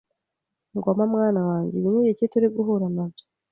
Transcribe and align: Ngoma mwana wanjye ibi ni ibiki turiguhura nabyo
Ngoma 0.77 1.03
mwana 1.13 1.39
wanjye 1.49 1.73
ibi 1.79 1.89
ni 1.91 1.99
ibiki 2.01 2.25
turiguhura 2.33 2.87
nabyo 2.95 3.25